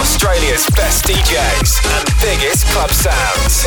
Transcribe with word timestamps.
Home 0.00 0.06
of 0.06 0.14
Australia's 0.14 0.66
best 0.70 1.04
DJs 1.04 1.84
and 1.98 2.08
biggest 2.22 2.66
club 2.68 2.90
sounds. 2.90 3.64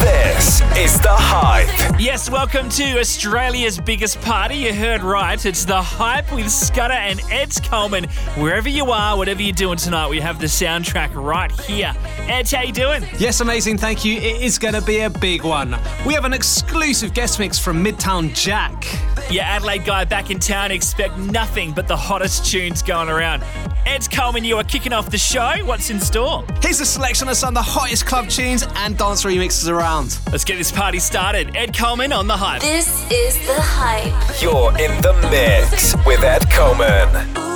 This 0.00 0.60
is 0.76 1.00
The 1.00 1.08
Hype. 1.10 1.98
Yes, 1.98 2.28
welcome 2.30 2.68
to 2.70 2.98
Australia's 2.98 3.78
biggest 3.78 4.20
party. 4.20 4.56
You 4.56 4.74
heard 4.74 5.02
right. 5.02 5.44
It's 5.44 5.64
the 5.64 5.80
hype 5.80 6.32
with 6.34 6.50
Scudder 6.50 6.92
and 6.92 7.20
Ed 7.30 7.54
Coleman. 7.64 8.04
Wherever 8.36 8.68
you 8.68 8.90
are, 8.90 9.16
whatever 9.16 9.40
you're 9.40 9.54
doing 9.54 9.78
tonight, 9.78 10.08
we 10.10 10.20
have 10.20 10.38
the 10.38 10.46
soundtrack 10.46 11.14
right 11.14 11.52
here. 11.62 11.94
Ed, 12.28 12.50
how 12.50 12.62
you 12.62 12.72
doing? 12.72 13.04
Yes, 13.18 13.40
amazing. 13.40 13.78
Thank 13.78 14.04
you. 14.04 14.16
It 14.16 14.42
is 14.42 14.58
going 14.58 14.74
to 14.74 14.82
be 14.82 15.00
a 15.00 15.10
big 15.10 15.44
one. 15.44 15.76
We 16.06 16.12
have 16.14 16.24
an 16.26 16.34
exclusive 16.34 17.14
guest 17.14 17.38
mix 17.38 17.58
from 17.58 17.82
Midtown 17.82 18.34
Jack. 18.34 18.84
Yeah, 19.30 19.44
Adelaide 19.44 19.84
guy 19.84 20.04
back 20.04 20.30
in 20.30 20.40
town. 20.40 20.72
Expect 20.72 21.16
nothing 21.16 21.72
but 21.72 21.86
the 21.86 21.96
hottest 21.96 22.50
tunes 22.50 22.82
going 22.82 23.08
around. 23.08 23.44
Ed 23.86 24.10
Coleman, 24.10 24.44
you 24.44 24.56
are 24.56 24.64
kicking 24.64 24.92
off 24.92 25.08
the 25.08 25.18
show. 25.18 25.64
What's 25.64 25.88
in 25.88 26.00
store? 26.00 26.44
Here's 26.60 26.80
a 26.80 26.86
selection 26.86 27.28
of 27.28 27.36
some 27.36 27.50
of 27.50 27.54
the 27.54 27.62
hottest 27.62 28.06
club 28.06 28.28
tunes 28.28 28.66
and 28.76 28.98
dance 28.98 29.24
remixes 29.24 29.68
around. 29.68 30.18
Let's 30.32 30.44
get 30.44 30.58
this 30.58 30.72
party 30.72 30.98
started. 30.98 31.56
Ed 31.56 31.76
Coleman 31.76 32.12
on 32.12 32.26
the 32.26 32.36
hype. 32.36 32.60
This 32.60 33.08
is 33.10 33.38
the 33.46 33.60
hype. 33.60 34.42
You're 34.42 34.70
in 34.78 35.00
the 35.00 35.12
mix 35.30 35.94
with 36.04 36.24
Ed 36.24 36.50
Coleman. 36.50 37.49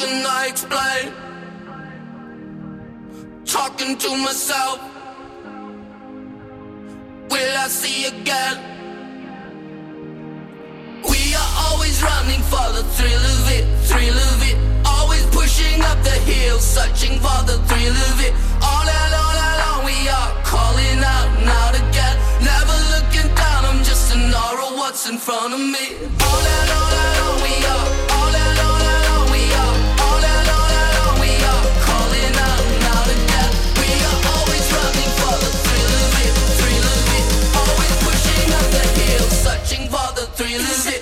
can 0.00 0.24
I 0.24 0.46
explain? 0.48 1.12
Talking 3.44 3.98
to 3.98 4.10
myself. 4.16 4.78
Will 7.30 7.54
I 7.64 7.68
see 7.68 8.06
again? 8.06 8.56
We 11.12 11.22
are 11.40 11.52
always 11.66 12.02
running 12.02 12.42
for 12.52 12.66
the 12.76 12.84
thrill 12.96 13.24
of 13.34 13.44
it, 13.56 13.64
thrill 13.90 14.18
of 14.30 14.40
it. 14.50 14.56
Always 14.86 15.24
pushing 15.38 15.82
up 15.82 15.98
the 16.02 16.16
hill, 16.30 16.58
searching 16.58 17.16
for 17.24 17.40
the 17.50 17.58
thrill 17.68 17.96
of 18.10 18.16
it. 18.26 18.32
All 18.62 18.88
and 19.00 19.14
all 19.22 19.38
along 19.50 19.84
we 19.84 19.98
are 20.08 20.30
calling 20.52 21.00
out, 21.14 21.28
not 21.44 21.74
again. 21.82 22.16
Never 22.52 22.76
looking 22.94 23.28
down, 23.34 23.64
I'm 23.68 23.84
just 23.84 24.14
an 24.14 24.32
aura, 24.32 24.68
what's 24.80 25.08
in 25.10 25.18
front 25.18 25.52
of 25.52 25.60
me. 25.60 25.84
All 26.26 26.44
and 26.56 26.70
all 26.78 26.94
along 27.04 27.36
we 27.44 27.54
are. 27.74 28.19
you 40.50 40.58
live 40.58 40.86
it. 40.88 40.99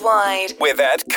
worldwide. 0.00 0.54
We're 0.60 0.74
that 0.76 1.07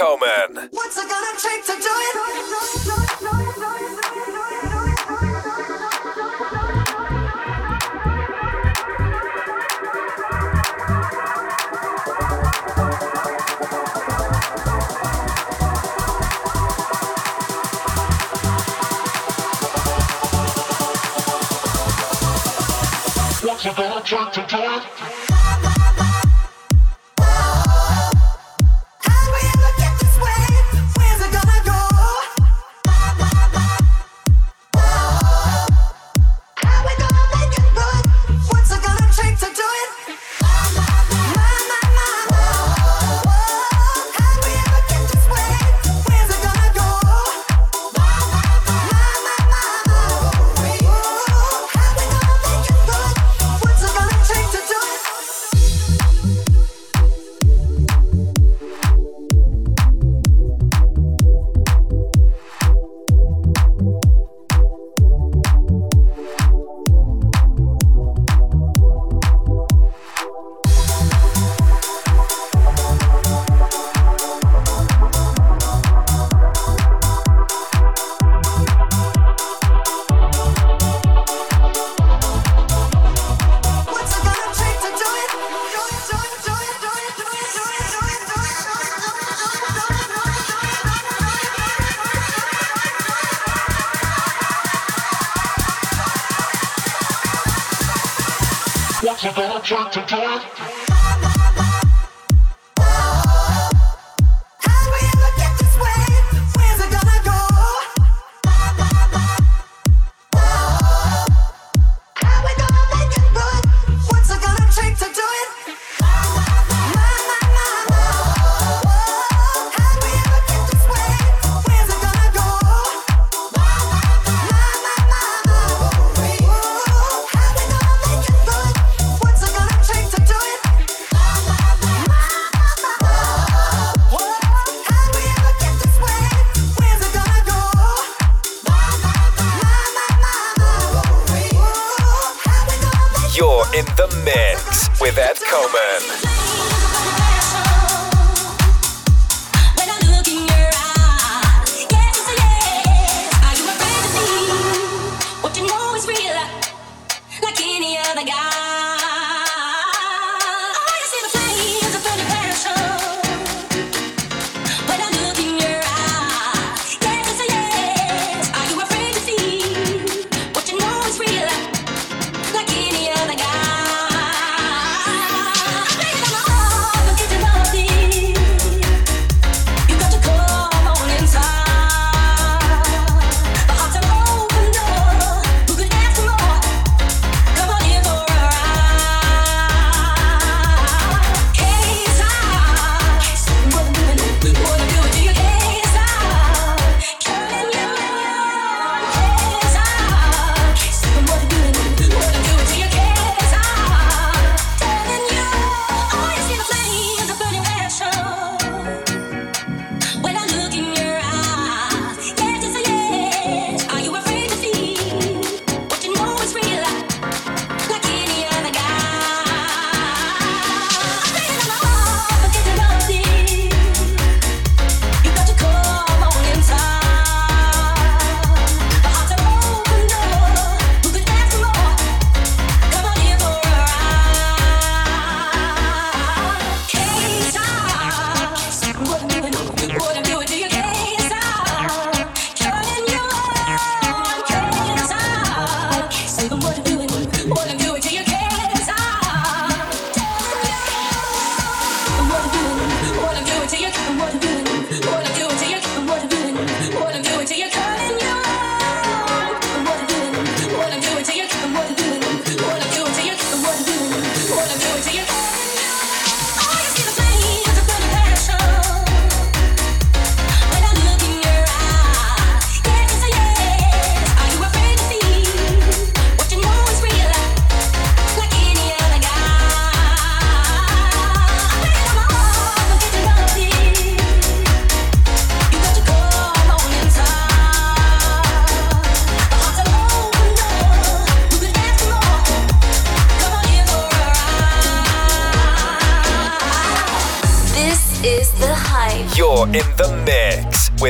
turn 99.72 99.90
to 99.90 100.06
join. 100.06 100.51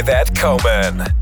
with 0.02 0.10
Ed 0.10 0.36
Coleman. 0.36 1.21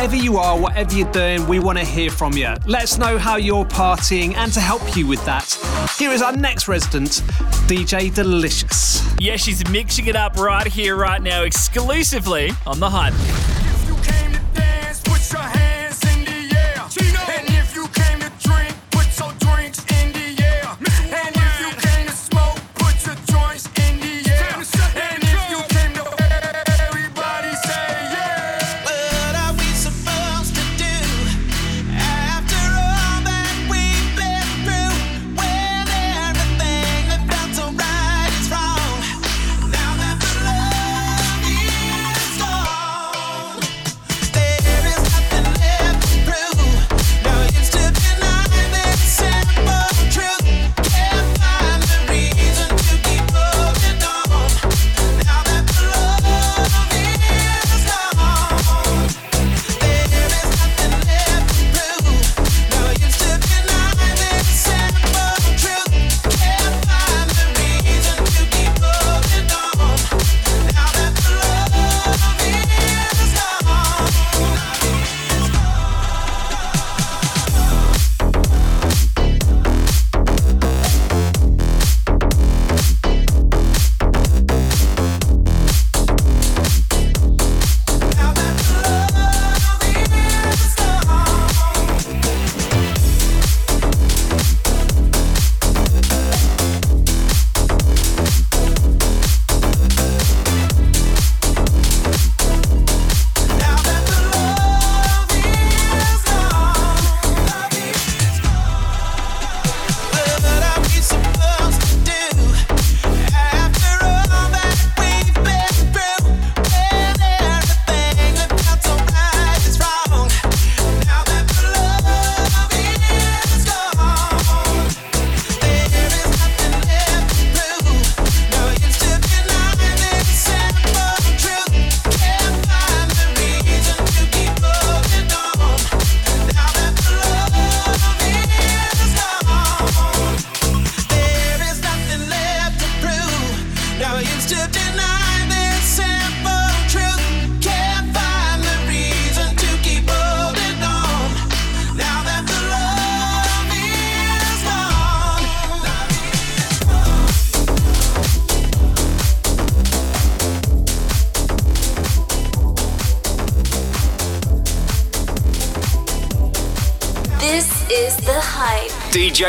wherever 0.00 0.16
you 0.16 0.38
are, 0.38 0.58
whatever 0.58 0.94
you're 0.94 1.12
doing, 1.12 1.46
we 1.46 1.58
want 1.58 1.76
to 1.76 1.84
hear 1.84 2.08
from 2.08 2.32
you. 2.32 2.48
Let 2.64 2.84
us 2.84 2.96
know 2.96 3.18
how 3.18 3.36
you're 3.36 3.66
partying 3.66 4.34
and 4.34 4.50
to 4.54 4.58
help 4.58 4.96
you 4.96 5.06
with 5.06 5.22
that. 5.26 5.58
Here 5.98 6.10
is 6.10 6.22
our 6.22 6.32
next 6.32 6.68
resident, 6.68 7.22
DJ 7.68 8.14
Delicious. 8.14 9.06
Yeah, 9.18 9.36
she's 9.36 9.62
mixing 9.68 10.06
it 10.06 10.16
up 10.16 10.38
right 10.38 10.66
here, 10.66 10.96
right 10.96 11.20
now, 11.20 11.42
exclusively 11.42 12.50
on 12.66 12.80
The 12.80 12.88
Hype. 12.88 13.12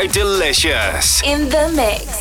delicious. 0.06 1.22
In 1.22 1.48
the 1.48 1.68
mix. 1.74 2.11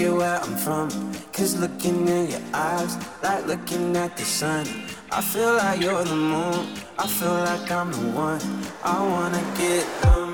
you 0.00 0.16
where 0.16 0.40
I'm 0.40 0.56
from. 0.56 0.88
Cause 1.32 1.60
looking 1.60 2.08
in 2.08 2.30
your 2.30 2.40
eyes, 2.54 2.96
like 3.22 3.46
looking 3.46 3.94
at 3.96 4.16
the 4.16 4.24
sun. 4.24 4.66
I 5.12 5.20
feel 5.20 5.54
like 5.56 5.80
you're 5.80 6.04
the 6.04 6.16
moon. 6.16 6.66
I 6.98 7.06
feel 7.06 7.34
like 7.50 7.70
I'm 7.70 7.92
the 7.92 8.06
one. 8.16 8.40
I 8.82 8.98
wanna 9.12 9.42
get 9.58 9.86
them. 10.02 10.29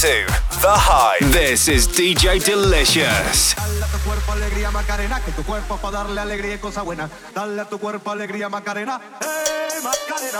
to 0.00 0.26
The 0.60 0.76
Hype. 0.76 1.24
This 1.32 1.68
is 1.68 1.88
DJ 1.88 2.44
Delicious. 2.44 3.54
Dale 3.56 3.82
a 3.82 3.86
tu 3.86 3.98
cuerpo 4.04 4.32
alegría 4.32 4.70
Macarena, 4.70 5.20
que 5.24 5.32
tu 5.32 5.42
cuerpo 5.42 5.78
para 5.78 6.04
darle 6.04 6.20
alegría 6.20 6.54
y 6.56 6.58
cosa 6.58 6.82
buena. 6.82 7.08
Dale 7.34 7.62
a 7.62 7.64
tu 7.64 7.78
cuerpo 7.78 8.10
alegría 8.10 8.50
Macarena. 8.50 9.00
Hey 9.22 9.80
Macarena. 9.82 10.38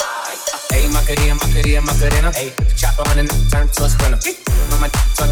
Hey 0.69 0.89
Macarena, 0.93 1.35
Macarena, 1.37 1.81
Macarena. 1.81 2.33
Hey, 2.35 2.53
chop 2.77 2.99
on 3.09 3.19
and 3.19 3.31
turn 3.51 3.67
to 3.69 3.85
a 3.85 3.89
sprinter. 3.89 4.19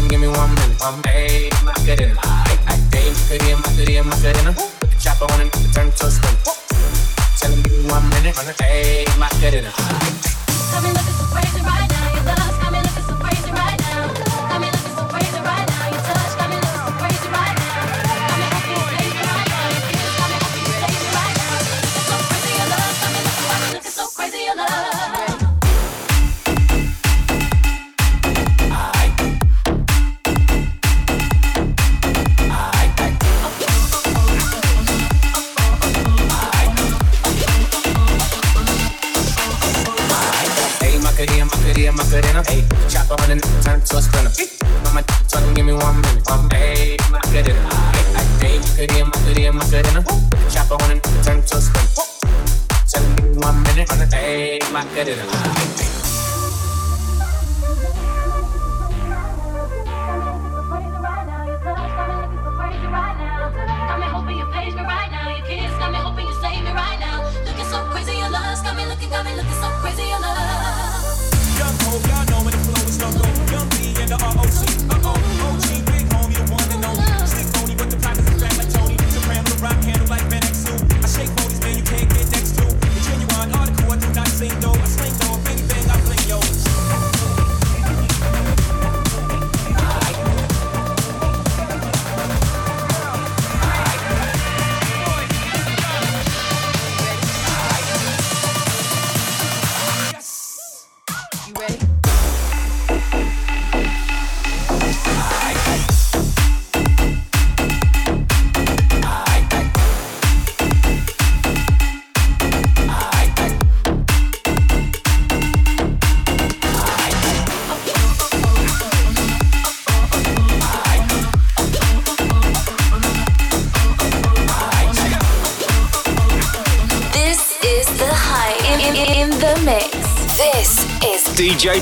Give 0.09 0.19
me 0.19 0.27
one 0.27 0.55
minute. 0.55 0.81
Um, 0.81 1.03
hey 1.03 1.51
Macarena. 1.63 2.19
Hey, 2.47 2.57
hey 2.93 3.13
Macarena, 3.13 3.57
Macarena, 3.61 4.03
Macarena. 4.03 4.49
Uh. 4.57 4.87
Chop 4.99 5.21
on 5.21 5.41
and 5.41 5.51
turn 5.71 5.91
to 5.91 6.05
a 6.07 6.09
sprinter. 6.09 6.49
Uh. 6.49 6.53
Tell 7.37 7.51
him 7.51 7.61
give 7.61 7.73
me 7.77 7.91
one 7.91 8.09
minute. 8.09 8.35
Hey 8.59 9.05
Macarena. 9.19 9.71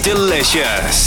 Delicious. 0.04 1.03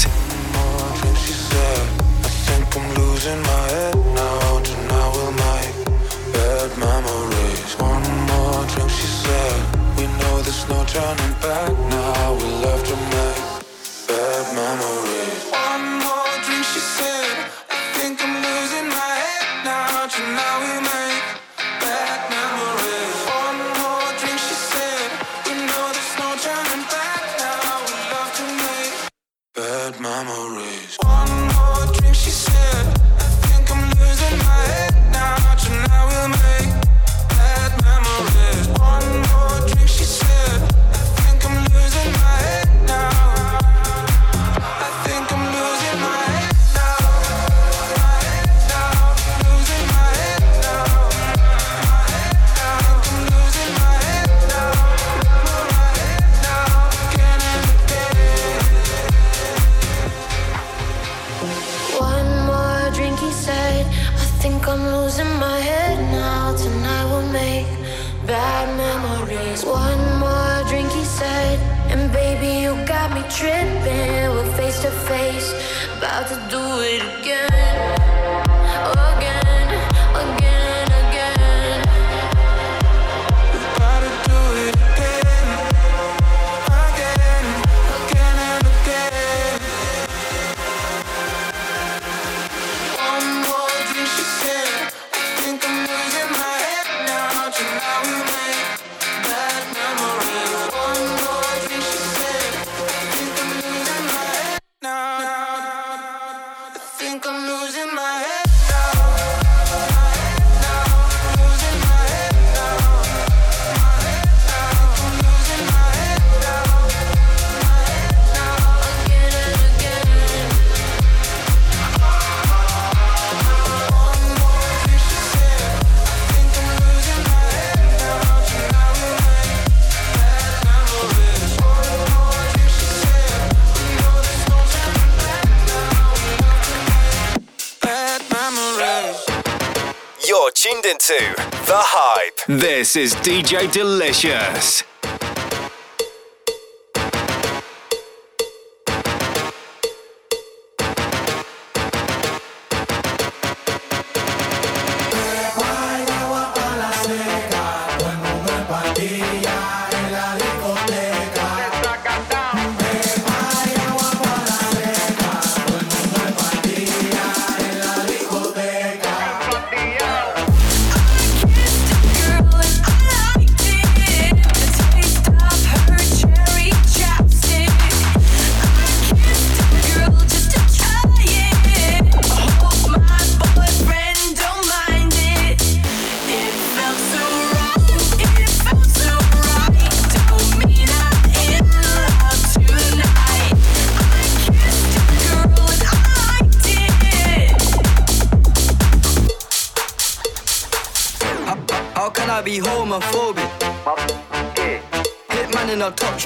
This 142.96 143.12
is 143.12 143.20
DJ 143.20 143.70
Delicious. 143.70 144.75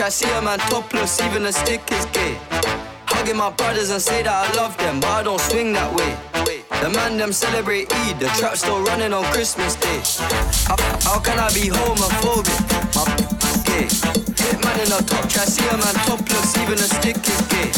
A 0.00 0.10
see 0.10 0.30
a 0.30 0.40
man 0.40 0.58
topless, 0.70 1.20
even 1.20 1.44
a 1.46 1.52
stick 1.52 1.82
is 1.92 2.06
gay. 2.06 2.36
Hugging 3.06 3.36
my 3.36 3.50
brothers 3.50 3.90
and 3.90 4.00
say 4.00 4.22
that 4.22 4.32
I 4.32 4.46
love 4.56 4.76
them, 4.78 5.00
but 5.00 5.10
I 5.10 5.22
don't 5.22 5.40
swing 5.40 5.72
that 5.72 5.92
way. 5.92 6.16
The 6.80 6.88
man 6.88 7.18
them 7.18 7.32
celebrate 7.32 7.92
Eid, 7.92 8.20
the 8.20 8.28
trap 8.38 8.56
still 8.56 8.80
running 8.84 9.12
on 9.12 9.24
Christmas 9.34 9.74
Day. 9.76 10.00
How, 10.64 10.76
how 11.04 11.18
can 11.20 11.38
I 11.38 11.52
be 11.52 11.68
homophobic? 11.68 12.60
My 12.96 13.04
gay. 13.68 13.88
Hit 14.40 14.58
man 14.64 14.78
in 14.80 14.88
a 14.88 15.00
top 15.04 15.28
try, 15.28 15.44
see 15.44 15.66
a 15.68 15.76
man 15.76 15.96
topless, 16.08 16.56
even 16.56 16.78
a 16.78 16.88
stick 17.00 17.20
is 17.20 17.40
gay. 17.52 17.68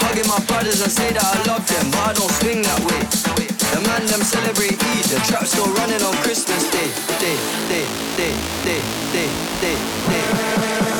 Hugging 0.00 0.26
my 0.26 0.40
brothers 0.50 0.82
and 0.82 0.90
say 0.90 1.12
that 1.12 1.22
I 1.22 1.38
love 1.46 1.62
them, 1.70 1.86
but 1.94 2.02
I 2.02 2.12
don't 2.18 2.34
swing 2.42 2.62
that 2.62 2.80
way. 2.82 3.02
The 3.74 3.80
man 3.86 4.02
them 4.06 4.22
celebrate 4.26 4.74
Eid, 4.74 5.04
the 5.06 5.20
trap 5.28 5.46
still 5.46 5.70
running 5.78 6.02
on 6.02 6.14
Christmas 6.24 6.66
Day. 6.74 6.88
Day, 7.22 7.38
day, 7.70 7.86
day, 8.16 8.34
day, 8.64 8.80
day, 9.12 9.30
day, 9.60 9.78
day. 10.08 10.93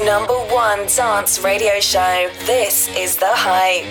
Number 0.00 0.32
one 0.32 0.86
dance 0.86 1.38
radio 1.40 1.78
show. 1.78 2.30
This 2.46 2.88
is 2.96 3.16
The 3.16 3.28
Hype. 3.28 3.84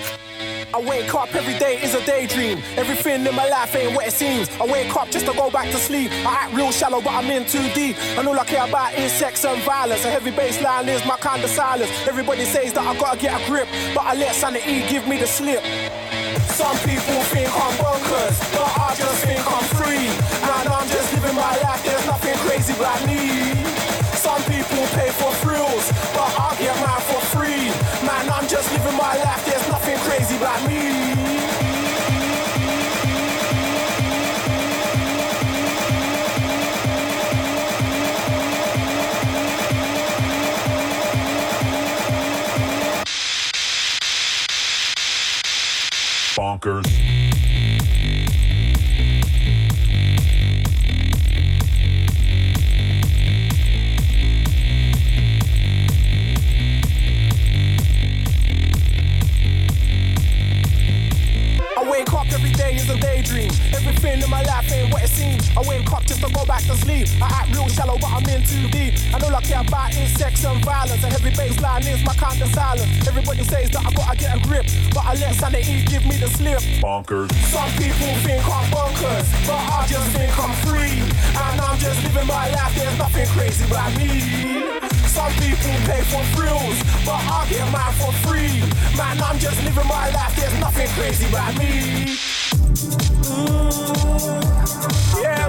I 0.74 0.82
wake 0.82 1.14
up 1.14 1.34
every 1.36 1.58
day 1.60 1.80
is 1.82 1.93
a 1.93 2.04
daydream. 2.06 2.58
Everything 2.76 3.26
in 3.26 3.36
my 3.36 3.47
life 3.47 3.76
ain't 3.76 3.95
what 3.95 4.08
it 4.08 4.12
seems. 4.12 4.49
I 4.60 4.66
wake 4.66 4.95
up 4.95 5.12
just 5.12 5.28
to 5.28 5.34
go 5.34 5.52
back 5.52 5.70
to 5.70 5.78
sleep. 5.78 6.12
I 6.26 6.45
act 6.45 6.56
real 6.56 6.72
shallow, 6.72 7.02
but 7.02 7.14
I'm 7.14 7.30
in 7.30 7.45
too 7.45 7.70
deep. 7.76 7.97
And 8.18 8.28
all 8.28 8.39
I 8.39 8.45
care 8.45 8.68
about 8.68 8.95
is 8.95 9.12
sex 9.12 9.45
and 9.45 9.62
violence. 9.62 10.04
A 10.04 10.10
heavy 10.10 10.32
bass 10.32 10.60
line 10.62 10.89
is 10.89 11.06
my 11.06 11.18
kind 11.18 11.43
of 11.43 11.52
silence. 11.52 11.91
Everybody 12.08 12.45
says 12.45 12.74
that 12.74 12.88
I 12.88 12.97
gotta 12.99 13.20
get 13.20 13.39
a 13.39 13.45
grip, 13.45 13.68
but 13.93 14.02
I 14.02 14.16
let 14.16 14.34
sanity 14.34 14.82
give 14.89 15.08
me 15.08 15.18
the 15.20 15.28
slip. 15.28 15.64
Some 16.49 16.78
people 16.80 17.22
think 17.30 17.47
I'm 17.54 17.74
bonkers, 17.78 18.39
but 18.58 18.68
I 18.68 18.95
just 18.97 19.24
think 19.24 19.39
I'm 19.45 19.64
free. 19.78 20.10
And 20.49 20.68
I'm 20.68 20.88
just 20.89 21.14
living 21.14 21.36
my 21.36 21.56
life, 21.62 21.84
there's 21.86 22.06
nothing 22.08 22.36
crazy 22.47 22.74
about 22.74 23.06
me. 23.06 23.91
Some 24.22 24.41
people 24.43 24.86
pay 24.93 25.10
for 25.10 25.32
Bonkers. 46.62 46.86
I 61.78 61.89
wake 61.89 62.14
up 62.14 62.32
every 62.32 62.51
day 62.51 62.76
is 62.76 62.89
a 62.89 62.99
daydream. 62.99 63.49
Everything 63.74 64.22
in 64.22 64.30
my 64.30 64.43
life 64.43 64.51
I 65.58 65.62
wake 65.68 65.91
up 65.91 66.04
just 66.06 66.22
to 66.24 66.32
go 66.32 66.45
back 66.45 66.64
to 66.64 66.76
sleep. 66.76 67.08
I 67.22 67.28
act 67.43 67.56
real 67.56 67.68
shallow, 67.68 67.97
but 67.99 68.12
I'm 68.12 68.26
in 68.30 68.43
too 68.43 68.68
deep. 68.70 68.95
And 69.14 69.24
all 69.24 69.36
I 69.36 69.41
care 69.41 69.62
about 69.62 69.91
is 69.95 70.12
sex 70.16 70.43
and 70.45 70.64
violence. 70.64 71.04
A 71.04 71.08
heavy 71.08 71.32
bass 71.36 71.60
line 71.60 71.86
is 71.88 72.04
my 72.06 72.14
kind 72.14 72.41
of 72.41 72.49
silence. 72.54 73.08
Everybody 73.08 73.43
says 73.43 73.70
that 73.72 73.86
I 73.86 73.91
gotta 73.91 74.18
get 74.18 74.38
a 74.38 74.39
grip, 74.47 74.66
but 74.93 75.04
I 75.06 75.16
let 75.16 75.36
sanity 75.36 75.84
give 75.86 76.06
me 76.06 76.18
the 76.18 76.28
slip. 76.28 76.60
Bonkers. 76.80 77.32
Some 77.52 77.70
people 77.76 78.14
think 78.24 78.43
I'm 78.47 78.66
bonkers, 78.72 79.28
but 79.47 79.60
I 79.60 79.86
just 79.88 80.10
think 80.16 80.32
I'm 80.39 80.56
free. 80.66 81.04
And 81.36 81.62
I'm 81.62 81.78
just 81.78 82.02
living 82.04 82.28
my 82.28 82.49
life, 82.52 82.76
there's 82.76 82.97
nothing 82.97 83.28
crazy 83.28 83.66
about 83.66 83.91
me. 83.97 84.80
Some 85.08 85.32
people 85.34 85.76
pay 85.84 86.02
for 86.08 86.24
thrills, 86.32 86.80
but 87.06 87.20
I 87.20 87.45
get 87.49 87.68
mine 87.72 87.93
for 87.99 88.12
free. 88.24 88.64
Man, 88.95 89.22
I'm 89.22 89.38
just 89.38 89.62
living 89.64 89.88
my 89.88 90.10
life, 90.12 90.36
there's 90.36 90.58
nothing 90.60 90.88
crazy 90.95 91.28
about 91.28 91.58
me. 91.60 92.16
Mm, 93.32 94.41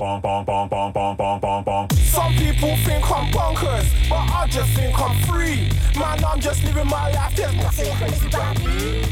Some 0.00 0.16
people 2.32 2.74
think 2.88 3.04
I'm 3.04 3.30
bonkers, 3.30 3.84
but 4.08 4.24
I 4.32 4.46
just 4.50 4.72
think 4.72 4.98
I'm 4.98 5.14
free. 5.28 5.68
Man, 5.94 6.24
I'm 6.24 6.40
just 6.40 6.64
living 6.64 6.86
my 6.86 7.12
life. 7.12 7.36
There's 7.36 7.54
nothing 7.56 7.92
crazy 7.98 8.26
about 8.28 8.58
me. 8.64 9.04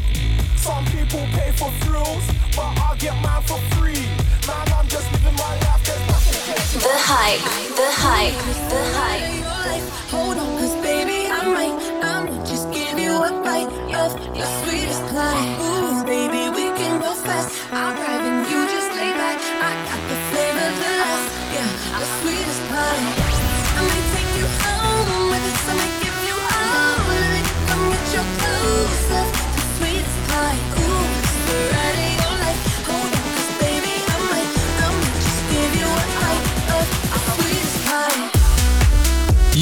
Some 0.56 0.86
people 0.86 1.20
pay 1.36 1.52
for 1.52 1.70
thrills, 1.82 2.24
but 2.56 2.72
I 2.80 2.96
get 2.98 3.14
mine 3.22 3.42
for 3.42 3.58
free. 3.76 4.00
Man, 4.48 4.66
I'm 4.72 4.88
just 4.88 5.12
living 5.12 5.34
my 5.36 5.60
life. 5.60 5.84
There's 5.84 6.06
nothing 6.08 6.54
crazy 6.54 6.78
The 6.78 6.96
Hype. 7.04 7.44
The 7.76 7.90
Hype. 7.92 8.38
The 8.72 8.82
Hype. 8.96 9.84
Hold 10.08 10.38
on, 10.38 10.56
cause 10.56 10.74
baby, 10.76 11.28
I 11.30 11.44
might, 11.52 11.76
I 12.02 12.24
might 12.24 12.46
just 12.46 12.72
give 12.72 12.98
you 12.98 13.12
a 13.12 13.30
bite 13.44 13.68
of 13.92 14.16
your 14.34 14.46
sweetest 14.64 15.02
pie. 15.12 15.56
Ooh, 15.60 16.02
baby, 16.06 16.48
we 16.48 16.72
can 16.78 16.98
go 16.98 17.12
fast. 17.12 17.50
I'll 17.74 17.94
drive 17.94 18.27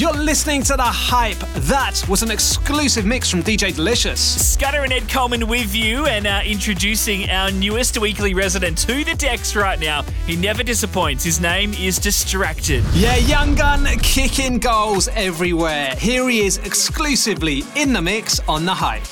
You're 0.07 0.23
listening 0.23 0.63
to 0.63 0.77
The 0.77 0.85
Hype. 0.85 1.39
That 1.67 2.01
was 2.09 2.23
an 2.23 2.31
exclusive 2.31 3.05
mix 3.05 3.29
from 3.29 3.43
DJ 3.43 3.75
Delicious. 3.75 4.53
Scudder 4.53 4.85
and 4.85 4.93
Ed 4.93 5.09
Coleman 5.09 5.49
with 5.49 5.75
you 5.75 6.07
and 6.07 6.29
uh, 6.29 6.43
introducing 6.45 7.29
our 7.29 7.51
newest 7.51 7.99
weekly 7.99 8.33
resident 8.33 8.79
to 8.79 9.03
the 9.03 9.17
decks 9.17 9.57
right 9.57 9.81
now. 9.81 10.03
He 10.25 10.37
never 10.37 10.63
disappoints. 10.63 11.25
His 11.25 11.41
name 11.41 11.75
is 11.75 11.99
Distracted. 11.99 12.85
Yeah, 12.93 13.17
Young 13.17 13.57
Gun 13.57 13.85
kicking 13.99 14.61
goals 14.61 15.09
everywhere. 15.09 15.97
Here 15.97 16.29
he 16.29 16.47
is 16.47 16.59
exclusively 16.59 17.65
in 17.75 17.93
the 17.93 18.01
mix 18.01 18.39
on 18.49 18.65
The 18.65 18.75
Hype. 18.75 19.03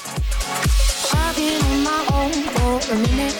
I've 1.12 1.34
been 1.34 1.60
on 1.60 1.82
my 1.82 2.06
own 2.12 2.32
for 2.54 2.92
a 2.92 2.98
minute. 2.98 3.34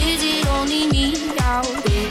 Is 0.00 0.24
it 0.24 0.46
only 0.48 0.86
me 0.86 1.36
out 1.40 1.66
there? 1.84 2.10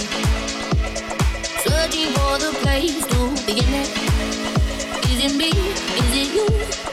Searching 1.64 2.14
for 2.14 2.38
the 2.38 2.56
place 2.62 3.08
to 3.08 3.31
Is 3.52 3.58
it 3.58 5.36
me? 5.36 5.50
Is 5.50 6.16
it 6.16 6.34
you? 6.34 6.46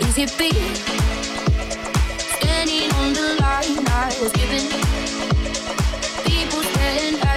Is 0.09 0.19
it 0.19 0.39
me? 0.41 0.51
Standing 2.19 2.91
on 2.95 3.13
the 3.13 3.39
line 3.41 3.87
I 3.87 4.13
was 4.21 4.33
given. 4.33 4.67
People 6.25 6.63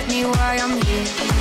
me 0.08 0.26
while 0.26 0.60
I'm 0.60 0.82
here. 0.82 1.41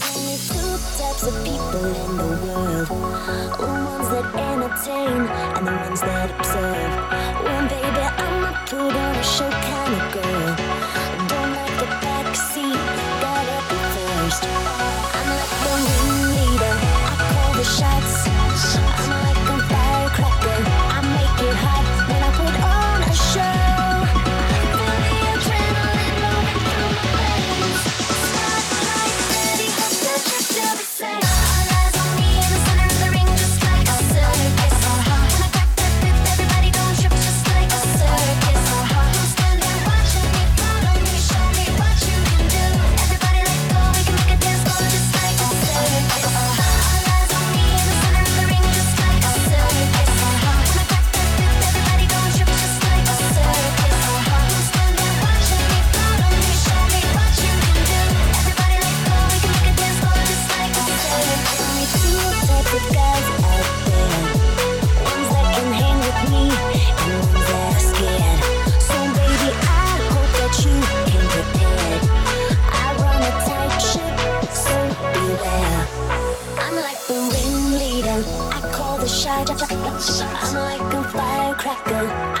Firecracker, 81.75 82.40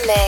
the 0.00 0.06
mix. 0.06 0.27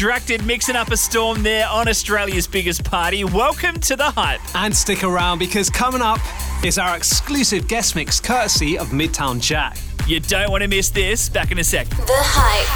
Distracted, 0.00 0.46
mixing 0.46 0.76
up 0.76 0.90
a 0.92 0.96
storm 0.96 1.42
there 1.42 1.68
on 1.68 1.86
Australia's 1.86 2.46
biggest 2.46 2.84
party. 2.84 3.22
Welcome 3.22 3.78
to 3.80 3.96
the 3.96 4.10
hype. 4.10 4.40
And 4.56 4.74
stick 4.74 5.04
around 5.04 5.38
because 5.38 5.68
coming 5.68 6.00
up 6.00 6.20
is 6.64 6.78
our 6.78 6.96
exclusive 6.96 7.68
guest 7.68 7.94
mix 7.94 8.18
courtesy 8.18 8.78
of 8.78 8.88
Midtown 8.92 9.42
Jack. 9.42 9.76
You 10.06 10.20
don't 10.20 10.50
want 10.50 10.62
to 10.62 10.68
miss 10.68 10.88
this. 10.88 11.28
Back 11.28 11.52
in 11.52 11.58
a 11.58 11.64
sec. 11.64 11.86
The 11.90 12.14
hype. 12.16 12.66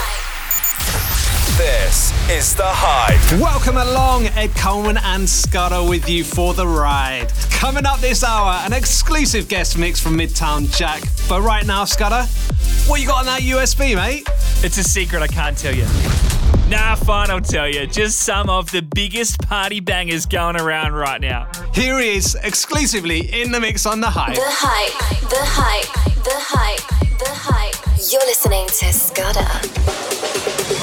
This 1.57 2.13
is 2.29 2.55
the 2.55 2.63
hype. 2.67 3.41
Welcome 3.41 3.79
along, 3.79 4.27
Ed 4.37 4.55
Coleman 4.55 4.99
and 4.99 5.27
Scudder 5.27 5.83
with 5.89 6.07
you 6.07 6.25
for 6.25 6.53
the 6.53 6.67
ride. 6.67 7.33
Coming 7.49 7.87
up 7.87 8.01
this 8.01 8.23
hour, 8.23 8.61
an 8.67 8.75
exclusive 8.75 9.49
guest 9.49 9.79
mix 9.79 9.99
from 9.99 10.13
Midtown 10.13 10.71
Jack. 10.77 11.03
But 11.27 11.41
right 11.41 11.65
now, 11.65 11.87
Scudder, 11.87 12.29
what 12.87 13.01
you 13.01 13.07
got 13.07 13.21
on 13.21 13.25
that 13.25 13.41
USB, 13.41 13.97
mate? 13.97 14.29
It's 14.63 14.77
a 14.77 14.85
secret 14.85 15.23
I 15.23 15.27
can't 15.27 15.57
tell 15.57 15.75
you. 15.75 15.87
Nah, 16.75 16.97
fine, 16.97 17.31
I'll 17.31 17.41
tell 17.41 17.69
you. 17.69 17.87
Just 17.87 18.19
some 18.19 18.51
of 18.51 18.69
the 18.73 18.83
biggest 18.83 19.41
party 19.41 19.79
bangers 19.79 20.27
going 20.27 20.57
around 20.57 20.95
right 20.95 21.21
now. 21.21 21.49
Here 21.73 22.01
he 22.01 22.17
is, 22.17 22.37
exclusively 22.43 23.21
in 23.41 23.53
the 23.53 23.61
mix 23.61 23.87
on 23.87 24.01
the 24.01 24.11
hype. 24.11 24.35
The 24.35 24.43
hype. 24.45 25.21
The 25.31 25.37
hype. 25.39 25.87
The 26.25 26.35
hype. 26.35 27.19
The 27.21 27.31
hype. 27.31 27.77
You're 28.11 28.27
listening 28.27 28.67
to 28.67 28.93
Scudder. 28.93 30.74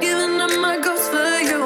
Baby. 0.00 0.16
up 0.46 0.60
my 0.60 0.78
ghost 0.78 1.10
for 1.10 1.40
you. 1.50 1.65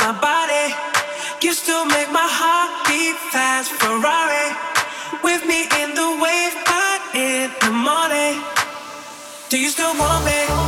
my 0.00 0.12
body. 0.20 0.74
You 1.42 1.52
still 1.52 1.84
make 1.86 2.10
my 2.10 2.28
heart 2.40 2.70
beat 2.86 3.16
fast, 3.32 3.70
Ferrari. 3.80 4.48
With 5.22 5.44
me 5.46 5.68
in 5.82 5.94
the 5.94 6.08
wave, 6.22 6.54
but 6.66 7.00
in 7.14 7.50
the 7.62 7.70
morning. 7.70 8.42
Do 9.48 9.58
you 9.58 9.70
still 9.70 9.94
want 9.98 10.24
me? 10.24 10.67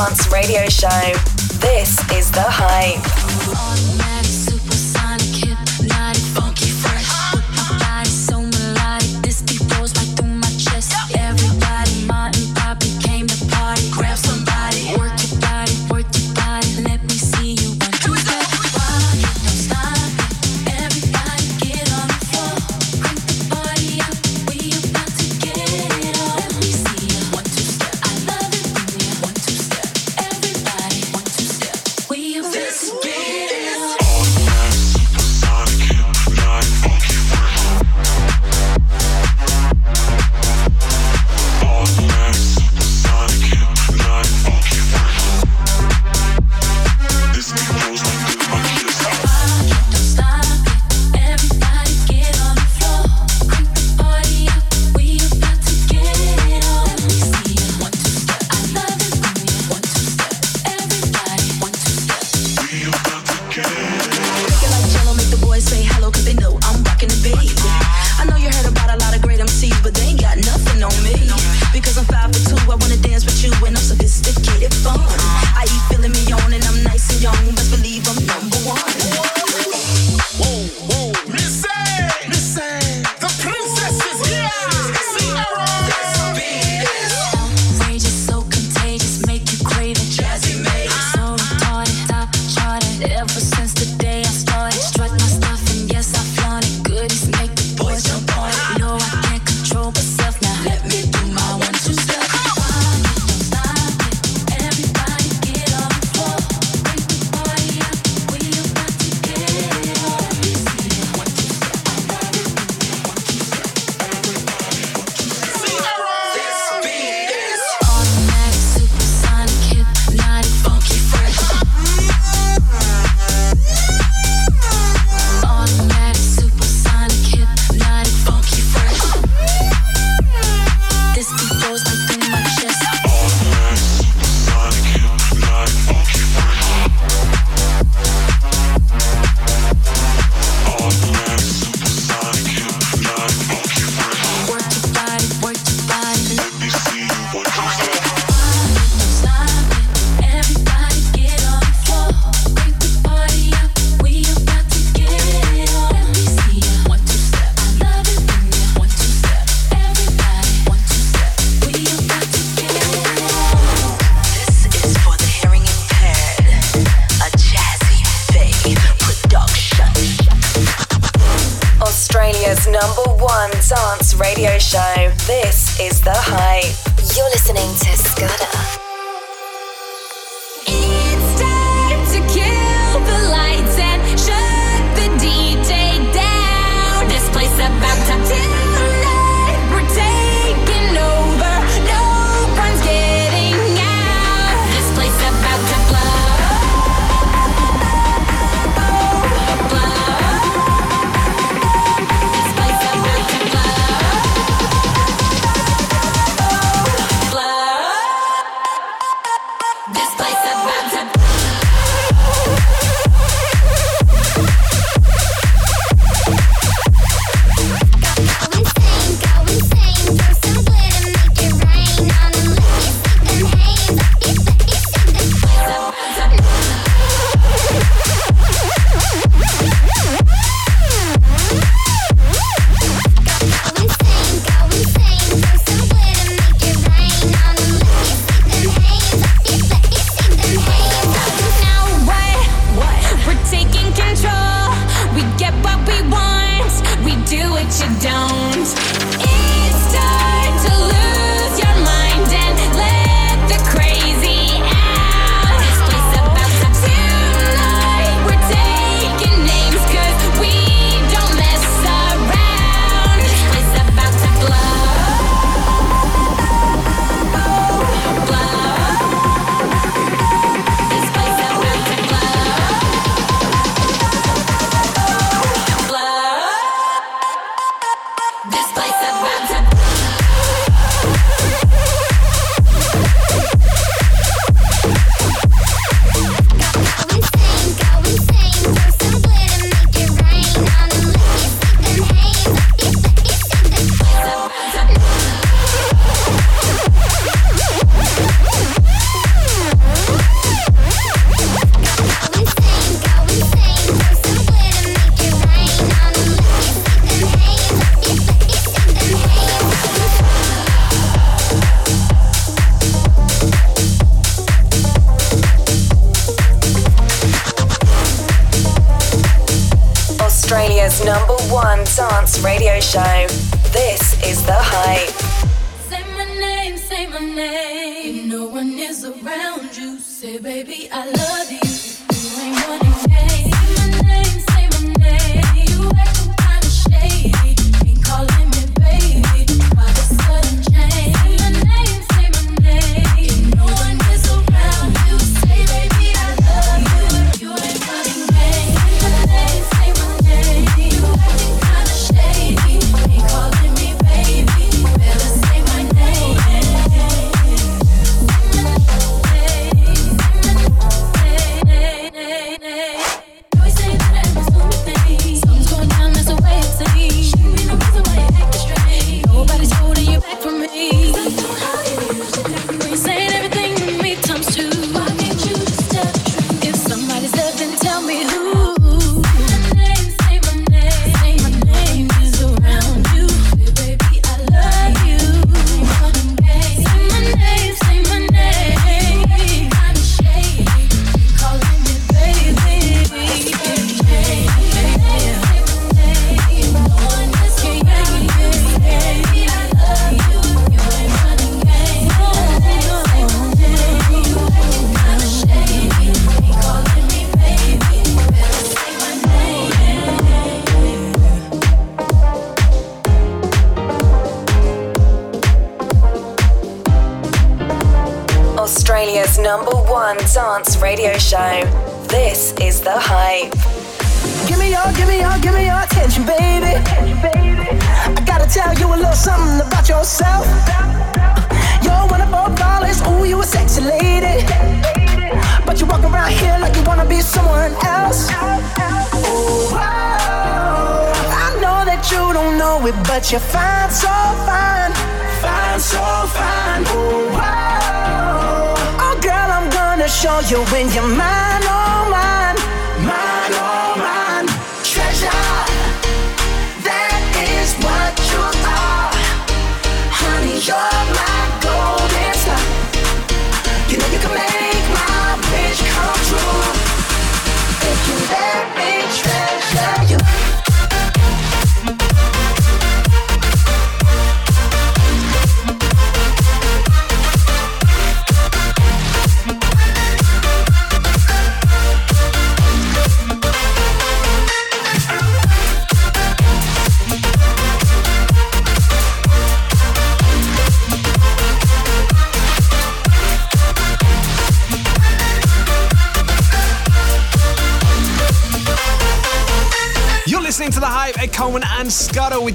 one 0.00 0.08
dance 0.08 0.32
radio 0.32 0.66
show. 0.68 1.19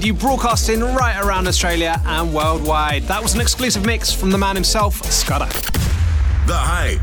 you 0.06 0.14
broadcasting 0.14 0.80
right 0.80 1.20
around 1.20 1.48
Australia 1.48 2.00
and 2.06 2.32
worldwide. 2.32 3.02
That 3.04 3.20
was 3.20 3.34
an 3.34 3.40
exclusive 3.40 3.84
mix 3.84 4.12
from 4.12 4.30
the 4.30 4.38
man 4.38 4.54
himself, 4.54 5.02
Scudder. 5.10 5.46
The 6.46 6.54
Hype. 6.54 7.02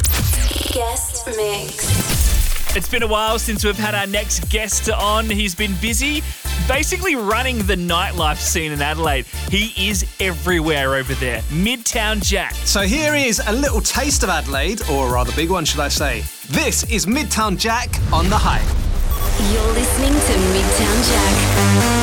Guest 0.73 1.27
Mix. 1.27 2.75
It's 2.77 2.87
been 2.87 3.03
a 3.03 3.07
while 3.07 3.37
since 3.39 3.65
we've 3.65 3.77
had 3.77 3.93
our 3.93 4.07
next 4.07 4.49
guest 4.49 4.89
on. 4.89 5.29
He's 5.29 5.53
been 5.53 5.75
busy 5.81 6.23
basically 6.65 7.15
running 7.15 7.57
the 7.63 7.75
nightlife 7.75 8.37
scene 8.37 8.71
in 8.71 8.81
Adelaide. 8.81 9.25
He 9.49 9.89
is 9.89 10.05
everywhere 10.21 10.95
over 10.95 11.13
there. 11.15 11.41
Midtown 11.49 12.23
Jack. 12.23 12.53
So 12.53 12.81
here 12.81 13.15
is 13.15 13.41
a 13.45 13.51
little 13.51 13.81
taste 13.81 14.23
of 14.23 14.29
Adelaide, 14.29 14.81
or 14.89 15.09
a 15.09 15.11
rather 15.11 15.33
big 15.33 15.49
one, 15.49 15.65
should 15.65 15.81
I 15.81 15.89
say. 15.89 16.21
This 16.49 16.89
is 16.89 17.05
Midtown 17.05 17.57
Jack 17.57 17.89
on 18.13 18.29
the 18.29 18.37
hype. 18.37 18.61
You're 19.51 19.73
listening 19.73 20.13
to 20.13 20.33
Midtown 20.53 21.09
Jack. 21.09 22.02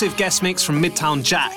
Exclusive 0.00 0.16
guest 0.16 0.42
mix 0.42 0.62
from 0.62 0.80
Midtown 0.82 1.22
Jack. 1.22 1.49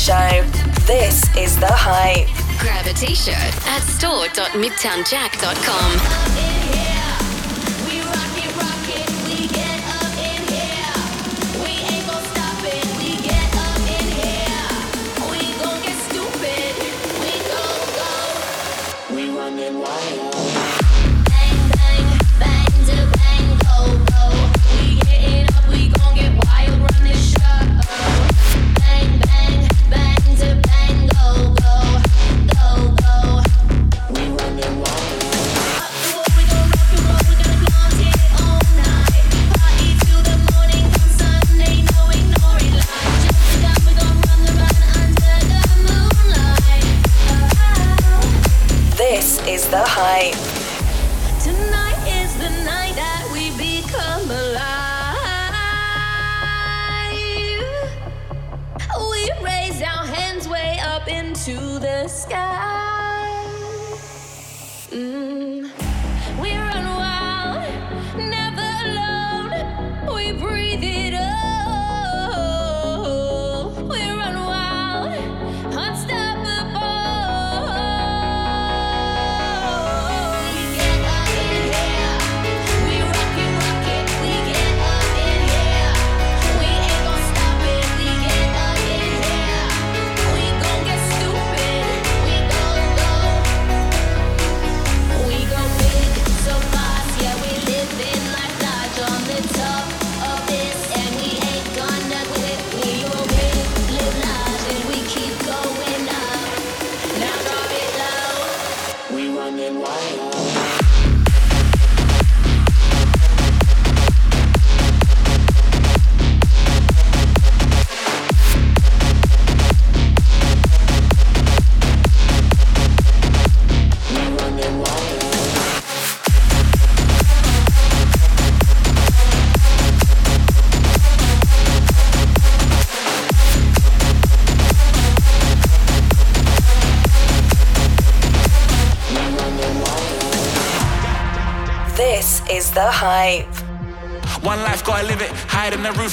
Show. 0.00 0.44
This 0.86 1.28
is 1.36 1.60
The 1.60 1.68
Hype. 1.68 2.26
Grab 2.58 2.86
a 2.86 2.94
t 2.94 3.14
shirt 3.14 3.36
at 3.66 3.82
store.midtownjack.com. 3.82 6.29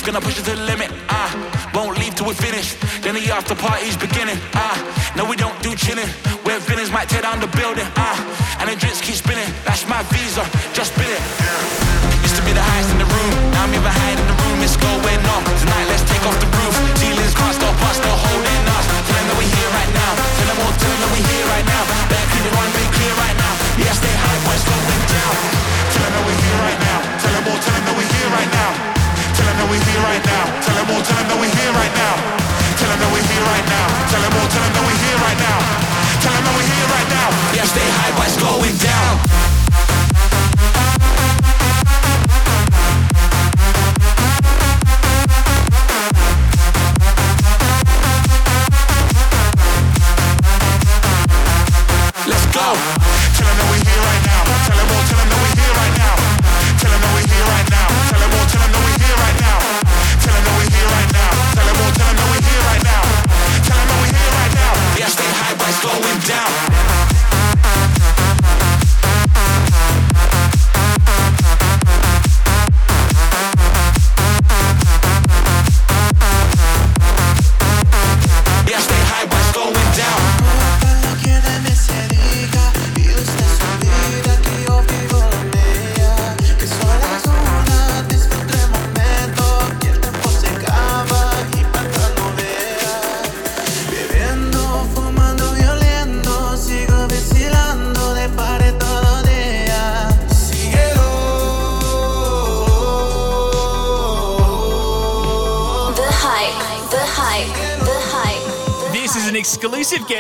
gonna 0.02 0.22
push 0.22 0.40
it 0.40 0.46
to 0.46 0.56
the 0.56 0.64
limit. 0.64 0.90
I 1.08 1.72
won't 1.74 1.98
leave 2.00 2.16
till 2.16 2.28
we 2.28 2.34
finish. 2.34 2.74
Then 3.02 3.16
he 3.16 3.30
off 3.30 3.46
to 3.46 3.56
party. 3.56 3.77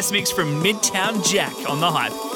guest 0.07 0.13
mix 0.13 0.31
from 0.31 0.63
Midtown 0.63 1.25
Jack 1.29 1.69
on 1.69 1.79
The 1.81 1.91
Hype. 1.91 2.26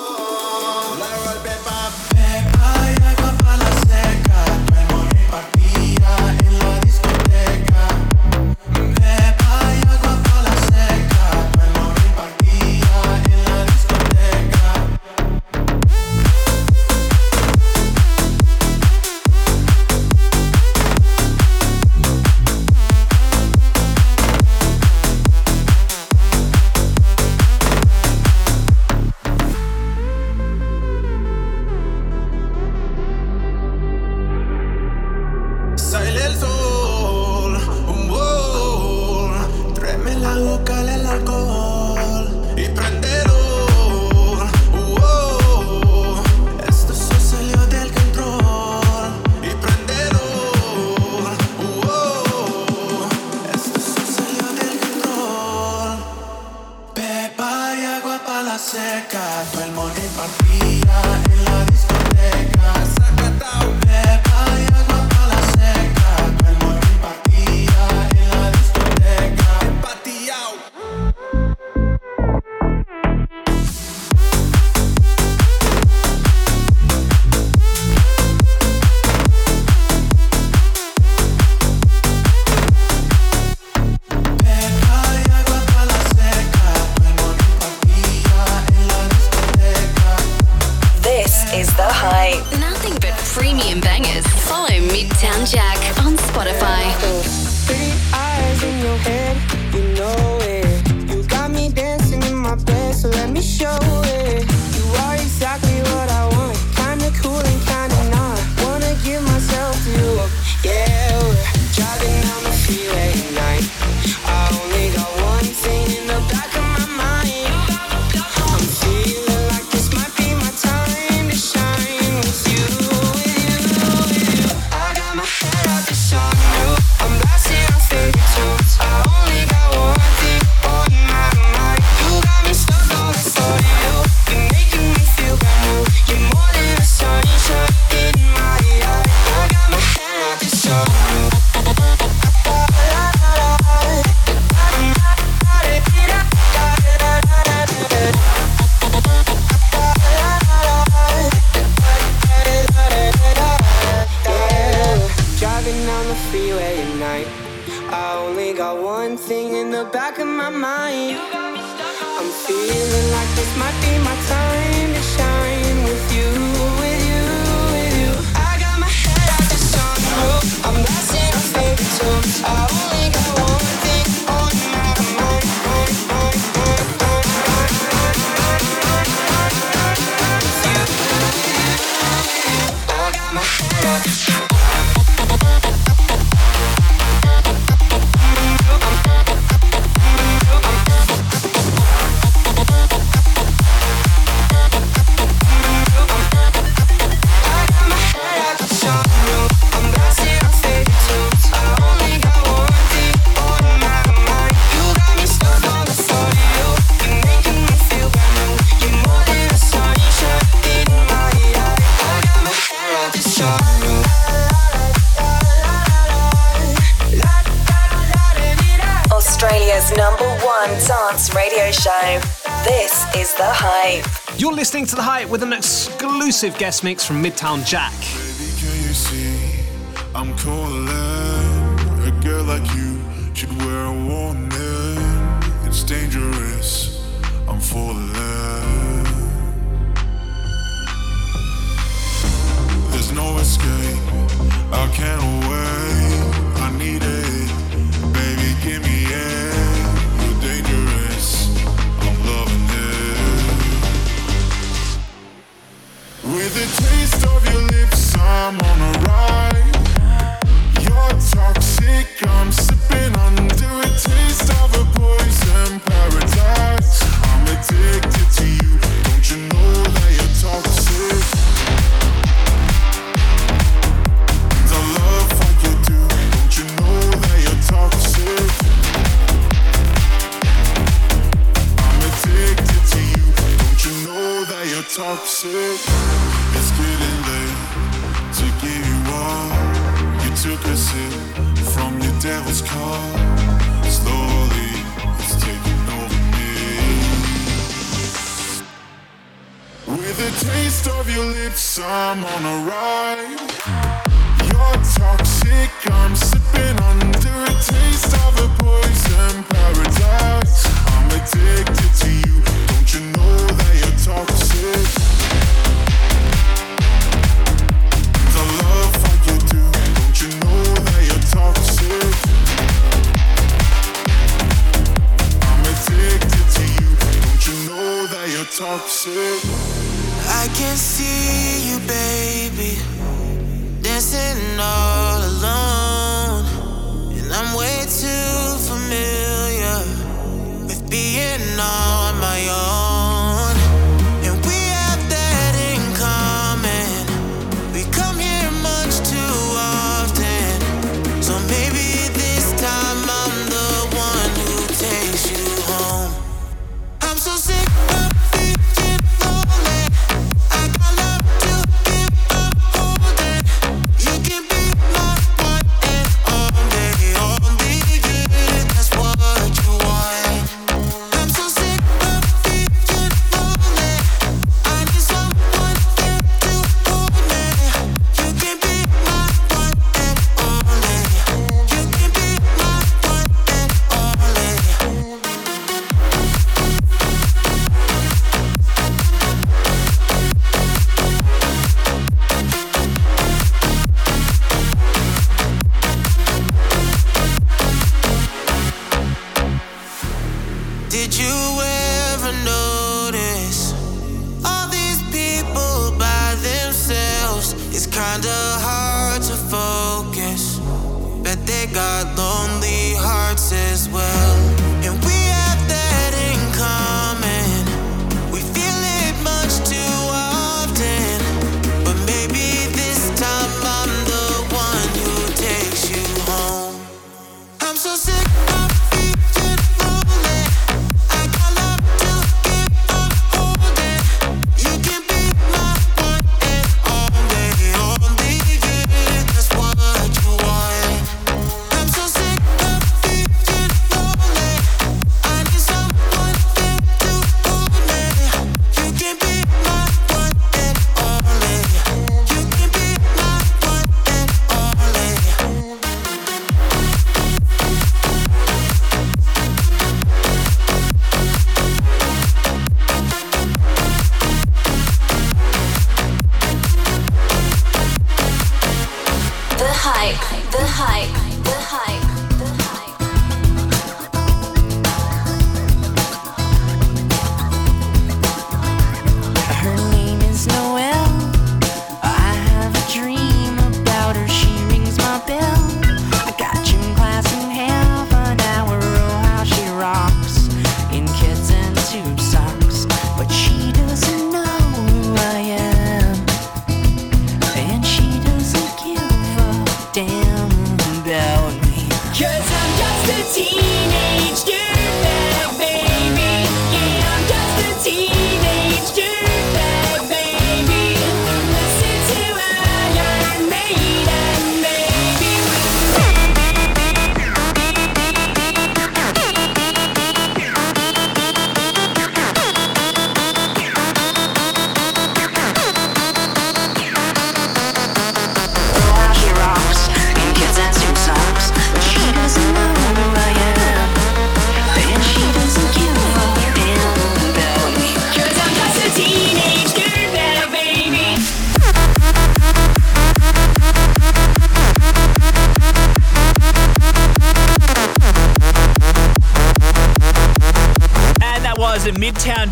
Exclusive 226.41 226.59
guest 226.59 226.83
mix 226.83 227.05
from 227.05 227.21
Midtown 227.21 227.63
Jack. 227.63 228.20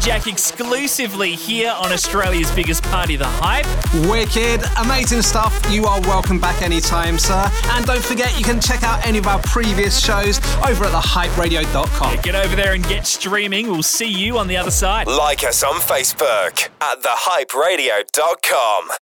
Jack 0.09 0.25
exclusively 0.25 1.35
here 1.35 1.69
on 1.69 1.93
Australia's 1.93 2.49
biggest 2.55 2.81
party, 2.85 3.15
The 3.15 3.27
Hype. 3.27 3.67
Wicked, 4.09 4.59
amazing 4.79 5.21
stuff. 5.21 5.55
You 5.69 5.85
are 5.85 6.01
welcome 6.01 6.39
back 6.39 6.63
anytime, 6.63 7.19
sir. 7.19 7.47
And 7.73 7.85
don't 7.85 8.03
forget, 8.03 8.35
you 8.35 8.43
can 8.43 8.59
check 8.59 8.81
out 8.81 9.05
any 9.05 9.19
of 9.19 9.27
our 9.27 9.39
previous 9.43 10.03
shows 10.03 10.39
over 10.67 10.85
at 10.85 10.93
thehyperadio.com. 10.93 12.15
Yeah, 12.15 12.21
get 12.23 12.33
over 12.33 12.55
there 12.55 12.73
and 12.73 12.83
get 12.85 13.05
streaming. 13.05 13.67
We'll 13.67 13.83
see 13.83 14.09
you 14.11 14.39
on 14.39 14.47
the 14.47 14.57
other 14.57 14.71
side. 14.71 15.05
Like 15.05 15.43
us 15.43 15.63
on 15.63 15.75
Facebook 15.75 16.69
at 16.81 17.03
thehyperadio.com. 17.03 18.89